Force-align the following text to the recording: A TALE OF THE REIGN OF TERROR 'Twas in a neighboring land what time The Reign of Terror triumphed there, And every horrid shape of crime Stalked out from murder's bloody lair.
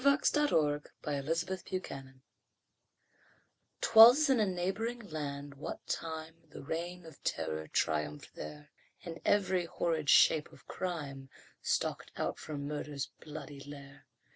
A 0.01 0.03
TALE 0.03 0.15
OF 0.15 0.83
THE 1.03 1.11
REIGN 1.11 1.27
OF 1.27 1.63
TERROR 1.75 2.15
'Twas 3.81 4.31
in 4.31 4.39
a 4.39 4.47
neighboring 4.47 4.97
land 5.07 5.53
what 5.53 5.85
time 5.85 6.33
The 6.49 6.63
Reign 6.63 7.05
of 7.05 7.23
Terror 7.23 7.67
triumphed 7.67 8.33
there, 8.33 8.71
And 9.05 9.21
every 9.23 9.65
horrid 9.65 10.09
shape 10.09 10.51
of 10.51 10.65
crime 10.67 11.29
Stalked 11.61 12.11
out 12.17 12.39
from 12.39 12.65
murder's 12.67 13.11
bloody 13.19 13.59
lair. 13.59 14.07